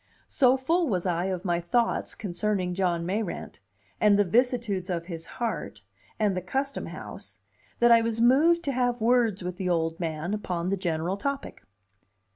[0.27, 3.59] So full was I of my thoughts concerning John Mayrant,
[3.99, 5.81] and the vicissitudes of his heart,
[6.17, 7.39] and the Custom House,
[7.77, 11.61] that I was moved to have words with the old man upon the general topic.